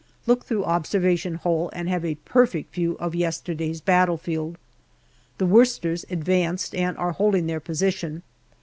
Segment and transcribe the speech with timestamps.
[0.25, 4.57] Look through observation hole and have a perfect view of yesterday's battlefield.
[5.37, 8.23] The Worcesters advanced and are holding their position.